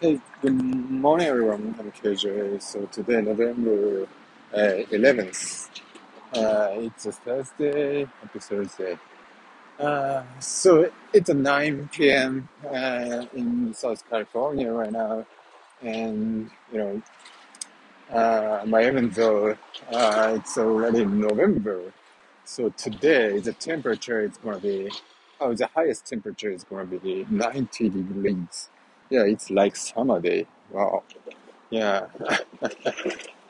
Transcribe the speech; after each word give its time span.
Hey, 0.00 0.20
good 0.40 0.54
morning, 0.54 1.26
everyone. 1.26 1.74
I'm 1.78 1.92
KJ. 1.92 2.62
So 2.62 2.86
today, 2.86 3.20
November 3.20 4.04
uh, 4.54 4.86
11th, 4.96 5.68
uh, 6.34 6.68
it's 6.74 7.06
a 7.06 7.12
Thursday, 7.12 8.04
happy 8.22 8.38
Thursday. 8.38 8.98
Uh, 9.78 10.22
so 10.40 10.90
it's 11.12 11.28
a 11.30 11.34
9 11.34 11.90
p.m. 11.92 12.48
Uh, 12.66 13.26
in 13.34 13.74
South 13.74 14.02
California 14.08 14.72
right 14.72 14.92
now, 14.92 15.26
and 15.82 16.50
you 16.72 16.78
know, 16.78 17.02
uh, 18.12 18.64
my 18.66 18.86
even 18.86 19.10
though 19.10 19.56
uh, 19.92 20.34
it's 20.38 20.58
already 20.58 21.04
November, 21.04 21.92
so 22.44 22.70
today 22.70 23.40
the 23.40 23.52
temperature 23.52 24.22
is 24.22 24.38
gonna 24.38 24.58
be, 24.60 24.90
oh, 25.40 25.54
the 25.54 25.68
highest 25.74 26.06
temperature 26.06 26.50
is 26.50 26.64
gonna 26.64 26.86
be 26.86 27.26
90 27.30 27.90
degrees. 27.90 28.70
Yeah, 29.10 29.22
it's 29.24 29.50
like 29.50 29.76
summer 29.76 30.20
day. 30.20 30.46
Wow. 30.70 31.02
Yeah, 31.70 32.06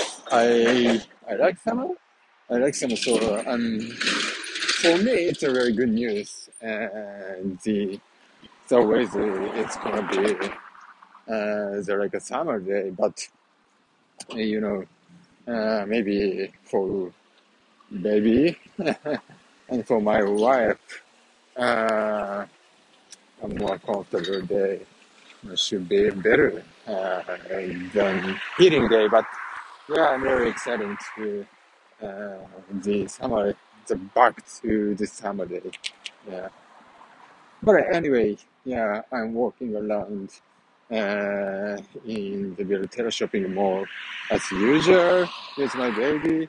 I 0.30 1.00
I 1.28 1.34
like 1.34 1.58
summer. 1.58 1.88
I 2.50 2.54
like 2.56 2.74
summer. 2.74 2.96
So 2.96 3.42
um, 3.46 3.80
for 4.82 4.96
me, 4.98 5.12
it's 5.30 5.42
a 5.42 5.52
very 5.52 5.72
good 5.72 5.90
news. 5.90 6.48
And 6.60 7.58
the 7.64 8.00
the 8.68 8.82
weather 8.82 9.42
it's 9.56 9.76
gonna 9.78 10.08
be 10.10 10.48
uh, 11.28 11.80
the 11.86 11.96
like 11.98 12.14
a 12.14 12.20
summer 12.20 12.58
day, 12.60 12.90
but 12.90 13.28
you 14.34 14.60
know 14.60 14.84
uh, 15.52 15.84
maybe 15.86 16.52
for 16.64 17.12
baby 18.02 18.58
and 19.68 19.86
for 19.86 20.00
my 20.00 20.22
wife, 20.22 20.78
uh, 21.56 22.46
a 23.42 23.48
more 23.48 23.78
comfortable 23.78 24.42
day 24.42 24.80
should 25.56 25.88
be 25.88 26.10
better 26.10 26.64
uh, 26.86 27.22
than 27.94 28.40
heating 28.58 28.88
day. 28.88 29.08
But 29.08 29.26
yeah, 29.88 30.08
I'm 30.10 30.22
very 30.22 30.48
excited 30.50 30.96
to. 31.16 31.46
uh, 32.02 32.36
the 32.82 33.06
summer, 33.08 33.54
the 33.86 33.96
back 33.96 34.44
to 34.62 34.94
the 34.94 35.06
summer 35.06 35.46
day. 35.46 35.62
Yeah. 36.28 36.48
But 37.62 37.94
anyway, 37.94 38.36
yeah, 38.64 39.02
I'm 39.12 39.34
walking 39.34 39.76
around 39.76 40.30
uh, 40.90 41.76
in 42.06 42.54
the 42.56 42.64
Bella 42.64 42.86
Terra 42.86 43.10
shopping 43.10 43.52
mall 43.54 43.86
as 44.30 44.42
usual 44.52 45.28
with 45.58 45.74
my 45.76 45.90
baby. 45.90 46.48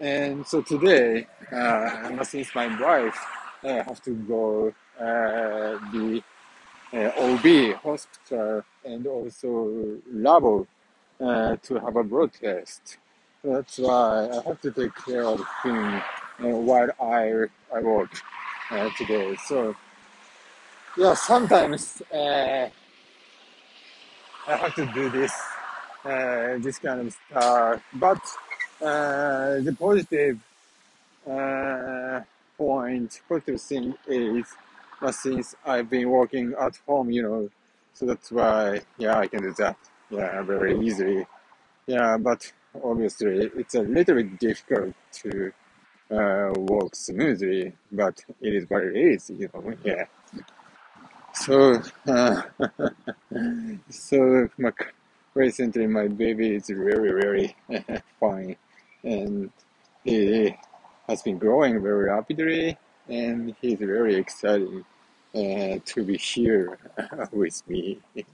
And 0.00 0.46
so 0.46 0.62
today, 0.62 1.26
uh, 1.52 2.24
since 2.24 2.54
my 2.54 2.68
wife 2.80 3.18
I 3.64 3.82
have 3.88 4.02
to 4.04 4.12
go 4.12 4.74
uh, 5.00 5.04
uh, 5.04 5.78
OB 6.92 7.74
hospital 7.82 8.64
and 8.84 9.06
also 9.06 9.98
lab 10.12 10.66
uh, 11.20 11.56
to 11.62 11.74
have 11.80 11.96
a 11.96 12.04
blood 12.04 12.32
test. 12.32 12.98
That's 13.44 13.78
why 13.78 14.28
I 14.32 14.42
have 14.48 14.60
to 14.62 14.70
take 14.70 14.94
care 15.04 15.24
of 15.24 15.40
him 15.62 15.94
uh, 16.40 16.58
while 16.68 16.90
I 17.00 17.46
I 17.74 17.80
work 17.80 18.10
uh, 18.70 18.90
today. 18.96 19.36
So 19.46 19.74
yeah, 20.96 21.14
sometimes 21.14 22.02
uh, 22.12 22.68
I 24.48 24.56
have 24.56 24.74
to 24.76 24.86
do 24.94 25.10
this 25.10 25.32
uh, 26.04 26.58
this 26.58 26.78
kind 26.78 27.00
of 27.00 27.12
stuff. 27.12 27.82
But 27.94 28.22
uh, 28.82 29.60
the 29.60 29.76
positive 29.78 30.38
uh, 31.28 32.20
point, 32.56 33.20
positive 33.28 33.60
thing 33.60 33.94
is, 34.06 34.46
uh, 35.02 35.12
since 35.12 35.54
I've 35.64 35.90
been 35.90 36.08
working 36.10 36.54
at 36.60 36.78
home, 36.86 37.10
you 37.10 37.22
know, 37.22 37.48
so 37.94 38.06
that's 38.06 38.30
why 38.30 38.82
yeah 38.98 39.18
I 39.18 39.26
can 39.26 39.42
do 39.42 39.52
that 39.58 39.76
yeah 40.10 40.42
very 40.42 40.78
easily 40.80 41.26
Yeah, 41.86 42.16
but 42.18 42.52
obviously 42.82 43.50
it's 43.56 43.74
a 43.74 43.82
little 43.82 44.16
bit 44.16 44.38
difficult 44.40 44.94
to 45.22 45.52
uh, 46.10 46.52
walk 46.56 46.96
smoothly, 46.96 47.72
but 47.92 48.24
it 48.40 48.54
is 48.54 48.66
it 48.70 48.96
is, 48.96 49.30
you 49.30 49.50
know. 49.54 49.74
Yeah. 49.84 50.04
So, 51.34 51.82
uh, 52.08 52.42
so 53.90 54.48
my, 54.58 54.72
recently 55.34 55.86
my 55.86 56.08
baby 56.08 56.54
is 56.56 56.68
very, 56.68 57.10
very 57.22 57.56
fine, 58.20 58.56
and 59.04 59.50
he 60.04 60.56
has 61.08 61.22
been 61.22 61.38
growing 61.38 61.82
very 61.82 62.08
rapidly, 62.10 62.78
and 63.08 63.54
he's 63.60 63.78
very 63.78 64.16
excited 64.16 64.84
uh, 65.36 65.78
to 65.84 66.04
be 66.04 66.16
here 66.16 66.78
with 67.32 67.62
me. 67.68 68.00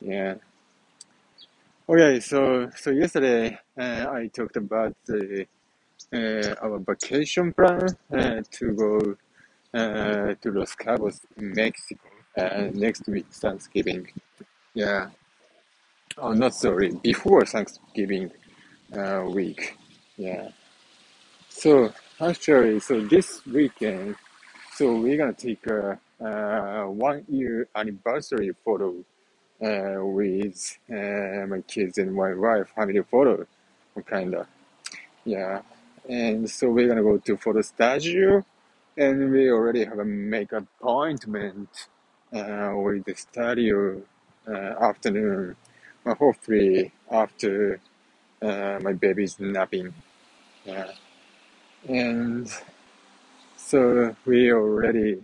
Yeah. 0.00 0.34
Okay, 1.88 2.20
so 2.20 2.70
so 2.76 2.90
yesterday 2.90 3.58
uh, 3.78 4.06
I 4.10 4.26
talked 4.28 4.56
about 4.56 4.94
the 5.06 5.46
uh, 6.12 6.54
our 6.62 6.78
vacation 6.78 7.54
plan 7.54 7.88
uh, 8.12 8.42
to 8.50 8.72
go 8.74 9.16
uh, 9.72 10.34
to 10.40 10.52
Los 10.52 10.74
Cabos, 10.74 11.20
Mexico, 11.36 12.04
uh, 12.36 12.68
next 12.74 13.08
week 13.08 13.26
Thanksgiving. 13.32 14.08
Yeah, 14.74 15.08
oh, 16.18 16.32
not 16.32 16.54
sorry, 16.54 16.92
before 17.02 17.46
Thanksgiving 17.46 18.30
uh, 18.94 19.24
week. 19.28 19.76
Yeah. 20.18 20.50
So 21.48 21.92
actually, 22.20 22.80
so 22.80 23.00
this 23.00 23.44
weekend, 23.46 24.16
so 24.74 24.96
we're 24.96 25.16
gonna 25.16 25.32
take 25.32 25.66
a, 25.66 25.98
one 26.88 27.24
year 27.28 27.68
anniversary 27.74 28.52
photo 28.64 28.94
uh, 29.62 30.04
with 30.04 30.78
uh, 30.90 31.46
my 31.46 31.60
kids 31.66 31.98
and 31.98 32.14
my 32.14 32.34
wife, 32.34 32.68
family 32.74 33.02
photo, 33.02 33.46
kinda. 34.08 34.46
Yeah. 35.24 35.62
And 36.08 36.50
so 36.50 36.70
we're 36.70 36.88
gonna 36.88 37.02
go 37.02 37.18
to 37.18 37.36
photo 37.36 37.62
studio 37.62 38.44
and 38.96 39.30
we 39.30 39.50
already 39.50 39.84
have 39.84 39.98
a 39.98 40.04
make 40.04 40.52
appointment 40.52 41.88
uh, 42.32 42.72
with 42.74 43.04
the 43.04 43.14
studio 43.14 44.02
uh, 44.48 44.52
afternoon. 44.88 45.56
Well, 46.04 46.14
hopefully 46.16 46.92
after 47.10 47.80
uh, 48.42 48.78
my 48.82 48.92
baby's 48.92 49.38
napping. 49.40 49.94
Yeah. 50.64 50.92
And 51.88 52.50
so 53.66 54.14
we 54.26 54.52
already 54.52 55.22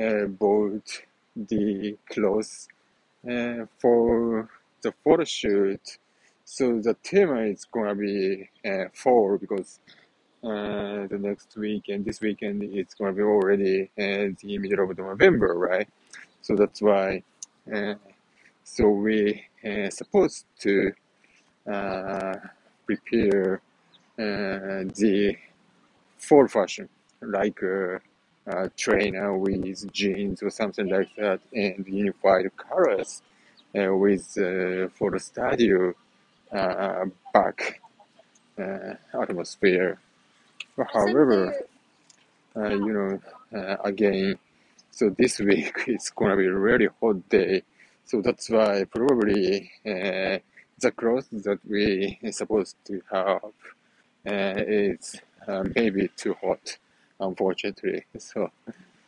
uh, 0.00 0.26
bought 0.26 1.02
the 1.36 1.96
clothes 2.10 2.68
uh, 3.30 3.66
for 3.78 4.48
the 4.82 4.92
photo 5.04 5.24
shoot. 5.24 5.98
So 6.44 6.80
the 6.80 6.94
theme 7.04 7.36
is 7.38 7.66
gonna 7.66 7.94
be 7.94 8.48
uh, 8.64 8.86
fall 8.94 9.38
because 9.38 9.80
uh, 10.42 11.06
the 11.12 11.18
next 11.20 11.56
weekend, 11.56 12.06
this 12.06 12.20
weekend, 12.20 12.62
it's 12.62 12.94
gonna 12.94 13.12
be 13.12 13.22
already 13.22 13.90
uh, 13.98 14.34
the 14.42 14.58
middle 14.58 14.90
of 14.90 14.98
November, 14.98 15.54
right? 15.54 15.88
So 16.42 16.56
that's 16.56 16.80
why. 16.82 17.22
Uh, 17.72 17.94
so 18.64 18.88
we 18.88 19.44
uh, 19.64 19.90
supposed 19.90 20.46
to 20.60 20.92
uh, 21.70 22.34
prepare 22.86 23.60
uh, 24.18 24.84
the 24.94 25.36
fall 26.18 26.48
fashion, 26.48 26.88
like 27.22 27.60
a, 27.62 28.00
a 28.46 28.68
trainer 28.70 29.36
with 29.36 29.90
jeans 29.92 30.42
or 30.42 30.50
something 30.50 30.88
like 30.88 31.14
that, 31.16 31.40
and 31.52 31.86
unified 31.86 32.50
colors 32.56 33.22
uh, 33.78 33.94
with 33.94 34.36
uh, 34.38 34.88
for 34.96 35.10
the 35.10 35.18
studio 35.20 35.94
uh, 36.52 37.04
back 37.32 37.80
uh, 38.58 38.94
atmosphere. 39.20 39.98
However, 40.92 41.54
uh, 42.56 42.68
you 42.70 42.92
know, 42.92 43.20
uh, 43.58 43.76
again, 43.84 44.38
so 44.90 45.10
this 45.10 45.38
week 45.50 45.74
it's 45.86 46.10
gonna 46.10 46.36
be 46.36 46.46
a 46.46 46.54
really 46.54 46.88
hot 47.00 47.28
day, 47.28 47.62
so 48.04 48.20
that's 48.20 48.50
why 48.50 48.84
probably 48.84 49.70
uh, 49.86 50.38
the 50.80 50.92
clothes 50.96 51.28
that 51.30 51.58
we 51.68 52.18
are 52.24 52.32
supposed 52.40 52.76
to 52.84 53.00
have 53.12 53.42
uh, 54.26 54.62
is 54.66 55.20
uh, 55.46 55.64
maybe 55.74 56.08
too 56.16 56.34
hot, 56.42 56.78
unfortunately. 57.20 58.04
So, 58.18 58.50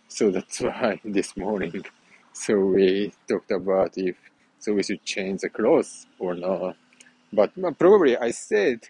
so 0.08 0.30
that's 0.30 0.60
why 0.68 1.00
this 1.04 1.36
morning, 1.36 1.84
so 2.32 2.58
we 2.58 3.12
talked 3.28 3.50
about 3.52 3.96
if 3.98 4.16
so 4.58 4.74
we 4.74 4.82
should 4.82 5.04
change 5.04 5.40
the 5.42 5.50
clothes 5.50 6.06
or 6.18 6.34
not. 6.34 6.76
But 7.32 7.52
well, 7.56 7.72
probably 7.72 8.16
I 8.16 8.30
said, 8.32 8.80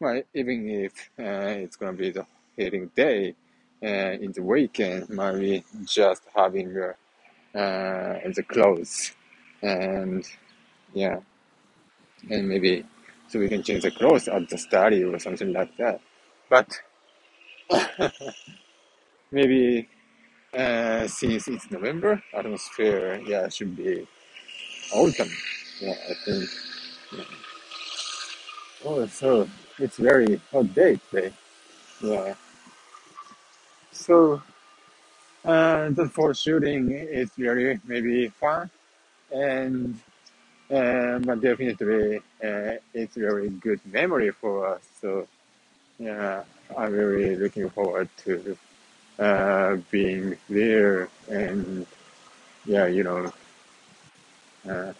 well, 0.00 0.22
even 0.34 0.68
if 0.68 0.92
uh, 1.18 1.62
it's 1.64 1.76
gonna 1.76 1.92
be 1.94 2.10
the 2.10 2.26
heating 2.56 2.90
day 2.96 3.34
uh, 3.82 4.12
in 4.24 4.32
the 4.32 4.42
weekend, 4.42 5.08
maybe 5.10 5.64
just 5.84 6.22
having 6.34 6.76
uh, 6.78 7.58
uh, 7.58 8.20
the 8.34 8.44
clothes 8.48 9.12
and 9.62 10.24
yeah, 10.94 11.20
and 12.30 12.48
maybe 12.48 12.84
so 13.28 13.38
we 13.38 13.48
can 13.48 13.62
change 13.62 13.82
the 13.82 13.90
clothes 13.90 14.28
at 14.28 14.48
the 14.48 14.58
study 14.58 15.02
or 15.04 15.18
something 15.18 15.52
like 15.52 15.76
that. 15.76 16.00
But 16.48 16.80
maybe 19.34 19.88
uh, 20.56 21.06
since 21.08 21.48
it's 21.48 21.70
November, 21.70 22.22
atmosphere 22.32 23.20
yeah 23.26 23.48
should 23.48 23.76
be 23.76 24.06
autumn. 24.92 25.30
Yeah, 25.80 25.96
I 26.10 26.14
think. 26.24 26.50
Yeah. 27.16 27.24
Oh, 28.86 29.06
so 29.06 29.48
it's 29.78 29.96
very 29.96 30.40
hot 30.52 30.72
day 30.74 31.00
today. 31.10 31.32
Yeah. 32.00 32.34
So 33.90 34.42
uh, 35.44 35.90
the 35.90 36.08
photo 36.08 36.32
shooting 36.32 36.92
is 36.92 37.30
very 37.36 37.80
maybe 37.84 38.28
fun 38.28 38.70
and 39.32 39.98
uh, 40.70 41.18
but 41.18 41.40
definitely 41.40 42.18
uh, 42.42 42.74
it's 42.94 43.16
very 43.16 43.48
good 43.50 43.80
memory 43.84 44.30
for 44.30 44.66
us. 44.74 44.82
So 45.00 45.26
yeah, 45.98 46.44
I'm 46.76 46.92
really 46.92 47.36
looking 47.36 47.68
forward 47.70 48.08
to 48.24 48.56
uh, 49.18 49.76
being 49.90 50.36
there 50.48 51.08
and 51.28 51.86
yeah, 52.66 52.86
you 52.86 53.04
know, 53.04 53.32
uh, 54.68 54.92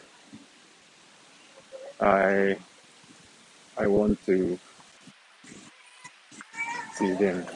I 2.00 2.56
I 3.78 3.86
want 3.86 4.24
to 4.26 4.58
see 6.96 7.12
them. 7.14 7.46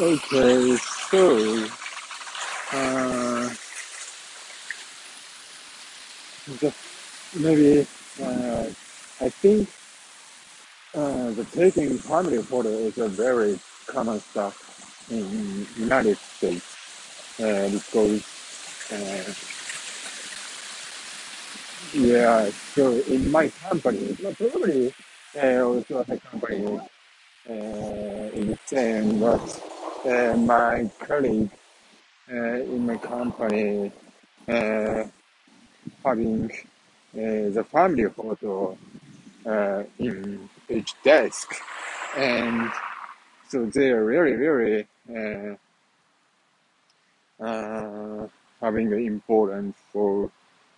Okay, 0.00 0.76
so 1.10 1.68
uh, 2.72 3.50
just 6.60 6.76
maybe 7.34 7.86
uh, 8.22 8.64
I 9.20 9.28
think 9.28 9.68
uh, 10.94 11.30
the 11.32 11.44
taking 11.52 11.98
family 11.98 12.42
photo 12.42 12.70
is 12.78 12.98
a 12.98 13.08
very 13.08 13.58
common 13.86 14.20
stuff 14.20 14.56
in 15.10 15.66
United 15.76 16.18
States 16.18 16.76
uh, 17.40 17.68
because 17.68 18.24
uh, 18.92 19.32
yeah, 21.94 22.50
so 22.74 23.00
in 23.08 23.30
my 23.30 23.48
company, 23.68 24.16
not 24.22 24.36
probably 24.38 24.92
uh, 25.42 25.62
also 25.62 25.98
other 25.98 26.16
company 26.18 26.78
uh, 27.48 27.52
in 27.52 28.48
the 28.48 28.58
same, 28.66 29.18
but 29.20 29.60
uh, 30.06 30.36
my 30.36 30.90
colleague 31.06 31.50
uh, 32.32 32.34
in 32.62 32.86
my 32.86 32.96
company 32.98 33.92
uh, 34.48 35.04
having 36.04 36.50
the 37.12 37.64
family 37.70 38.04
photo 38.08 38.76
uh, 39.46 39.82
in 39.98 40.48
each 40.68 40.94
desk, 41.02 41.54
and 42.16 42.70
so 43.48 43.66
they 43.66 43.90
are 43.90 44.04
really, 44.04 44.32
really 44.32 44.86
uh, 45.14 45.56
uh, 47.44 48.28
having 48.60 48.92
an 48.92 49.06
importance 49.06 49.76
for 49.92 50.30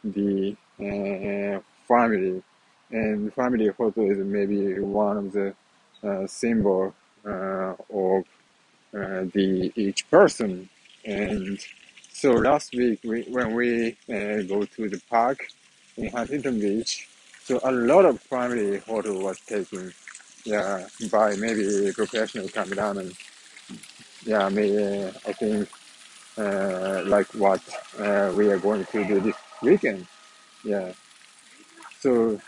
the 0.04 0.56
uh, 0.80 1.60
family, 1.86 2.42
and 2.90 3.32
family 3.34 3.70
photo 3.70 4.10
is 4.10 4.18
maybe 4.18 4.78
one 4.80 5.16
of 5.16 5.32
the 5.32 5.54
uh, 6.02 6.26
symbol 6.26 6.94
uh, 7.26 7.74
of 7.92 8.24
uh, 8.94 9.24
the 9.32 9.72
each 9.76 10.08
person. 10.10 10.68
And 11.04 11.58
so 12.12 12.32
last 12.32 12.74
week 12.74 13.00
we, 13.04 13.22
when 13.22 13.54
we 13.54 13.96
uh, 14.08 14.42
go 14.42 14.64
to 14.64 14.88
the 14.88 15.00
park 15.10 15.48
in 15.96 16.08
Huntington 16.10 16.58
Beach, 16.60 17.08
so 17.44 17.60
a 17.64 17.72
lot 17.72 18.04
of 18.04 18.20
family 18.20 18.78
photo 18.80 19.18
was 19.18 19.38
taken, 19.40 19.92
yeah, 20.44 20.86
by 21.10 21.36
maybe 21.36 21.92
professional 21.92 22.48
cameraman. 22.48 23.12
Yeah, 24.24 24.48
maybe 24.48 25.04
I 25.26 25.32
think 25.32 25.68
uh, 26.38 27.02
like 27.06 27.28
what 27.34 27.60
uh, 27.98 28.32
we 28.36 28.48
are 28.50 28.58
going 28.58 28.84
to 28.86 29.04
do 29.04 29.20
this 29.20 29.36
weekend. 29.62 30.06
Yeah, 30.64 30.92
so 32.00 32.40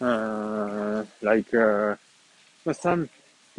uh, 0.00 1.04
like 1.22 1.52
uh, 1.54 1.96
some 2.72 3.08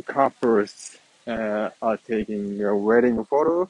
couples 0.06 0.98
uh, 1.28 1.70
are 1.82 1.98
taking 1.98 2.64
a 2.64 2.76
wedding 2.76 3.24
photo, 3.26 3.70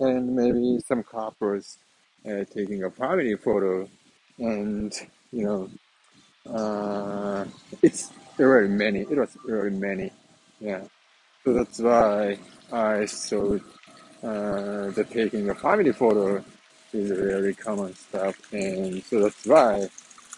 and 0.00 0.34
maybe 0.34 0.80
some 0.80 1.02
couples 1.02 1.78
uh, 2.26 2.44
taking 2.52 2.84
a 2.84 2.90
family 2.90 3.36
photo, 3.36 3.88
and 4.38 4.92
you 5.32 5.44
know, 5.44 5.70
uh, 6.52 7.44
it's 7.82 8.10
very 8.36 8.68
many. 8.68 9.00
It 9.00 9.18
was 9.18 9.36
very 9.46 9.70
many. 9.70 10.12
Yeah, 10.60 10.82
so 11.44 11.52
that's 11.54 11.78
why 11.80 12.38
I 12.72 13.06
thought 13.06 13.62
uh, 14.22 14.90
the 14.90 15.06
taking 15.10 15.50
a 15.50 15.54
family 15.54 15.92
photo 15.92 16.44
is 16.92 17.10
a 17.10 17.14
very 17.14 17.54
common 17.54 17.94
stuff, 17.94 18.36
and 18.52 19.02
so 19.04 19.20
that's 19.22 19.46
why 19.46 19.88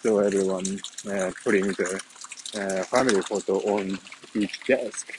so 0.02 0.18
everyone 0.18 0.80
uh, 1.10 1.30
putting 1.44 1.66
the 1.68 2.00
uh, 2.56 2.82
family 2.84 3.20
photo 3.22 3.58
on 3.76 3.98
each 4.34 4.64
desk, 4.64 5.18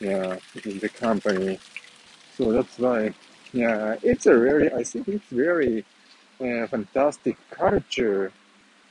yeah, 0.00 0.36
in 0.64 0.78
the 0.78 0.88
company. 0.88 1.58
So 2.36 2.52
that's 2.52 2.78
why, 2.78 3.12
yeah, 3.52 3.96
it's 4.02 4.26
a 4.26 4.38
very, 4.38 4.72
I 4.72 4.84
think 4.84 5.08
it's 5.08 5.30
very 5.30 5.84
uh, 6.42 6.66
fantastic 6.68 7.38
culture. 7.50 8.32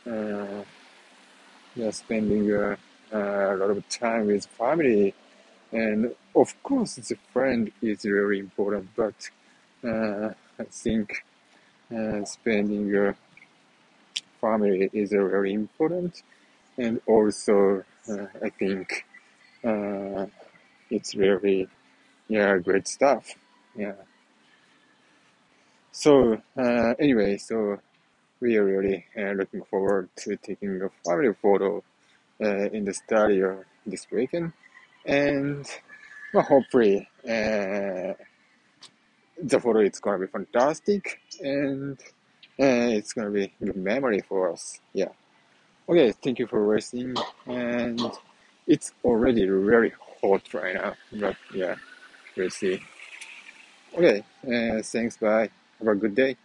Uh, 0.07 0.63
yeah, 1.75 1.92
spending 1.92 2.53
uh, 2.53 2.75
uh, 3.13 3.56
a 3.56 3.57
lot 3.57 3.71
of 3.71 3.88
time 3.89 4.27
with 4.27 4.45
family, 4.48 5.13
and 5.71 6.15
of 6.36 6.56
course, 6.63 6.95
the 6.95 7.18
friend 7.33 7.71
is 7.81 8.03
very 8.03 8.39
important, 8.39 8.89
but 8.95 9.30
uh, 9.83 10.31
I 10.59 10.65
think 10.71 11.24
uh, 11.95 12.25
spending 12.25 12.95
uh, 12.95 13.13
family 14.42 14.89
is 14.94 15.12
very 15.12 15.54
important, 15.54 16.24
and 16.77 17.01
also 17.07 17.83
I 18.44 18.50
think 18.50 19.06
it's 20.89 21.15
really 21.15 21.68
yeah 22.30 22.57
great 22.59 22.88
stuff. 22.88 23.36
Yeah. 23.75 23.94
So 26.01 26.42
uh, 26.57 26.95
anyway, 26.98 27.38
so 27.38 27.77
we 28.39 28.57
are 28.57 28.65
really 28.65 29.06
uh, 29.15 29.33
looking 29.33 29.62
forward 29.65 30.09
to 30.24 30.36
taking 30.36 30.81
a 30.81 30.89
family 31.07 31.31
photo 31.39 31.83
uh, 32.44 32.69
in 32.74 32.86
the 32.86 32.94
studio 32.95 33.63
this 33.86 34.07
weekend, 34.12 34.51
and 35.06 35.63
well, 36.33 36.44
hopefully 36.44 37.07
uh, 37.24 38.18
the 39.44 39.59
photo 39.61 39.81
is 39.81 39.99
gonna 39.99 40.18
be 40.18 40.25
fantastic, 40.25 41.19
and 41.40 41.99
uh, 42.59 42.90
it's 42.97 43.14
gonna 43.14 43.30
be 43.30 43.44
a 43.44 43.66
good 43.66 43.75
memory 43.75 44.21
for 44.28 44.52
us. 44.52 44.81
Yeah. 44.94 45.09
Okay, 45.87 46.14
thank 46.14 46.40
you 46.40 46.47
for 46.47 46.66
listening, 46.66 47.16
and 47.45 48.02
it's 48.66 48.92
already 49.06 49.45
very 49.45 49.94
hot 50.19 50.52
right 50.52 50.73
now, 50.73 50.95
but 51.14 51.35
yeah, 51.54 51.75
we'll 52.35 52.49
see. 52.49 52.81
Okay, 53.95 54.23
uh, 54.47 54.81
thanks. 54.81 55.18
Bye. 55.18 55.52
Have 55.81 55.90
a 55.90 55.95
good 55.95 56.16
day. 56.16 56.38